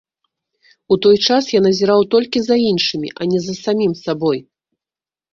[0.93, 4.39] У той час я назіраў толькі за іншымі, а не за самім сабой.